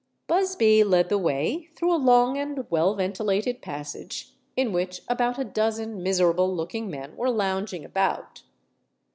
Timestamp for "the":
1.09-1.19